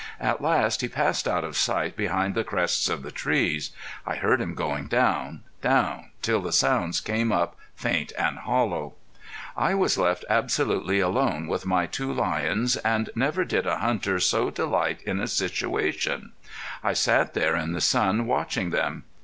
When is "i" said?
4.03-4.15, 9.55-9.75, 16.83-16.93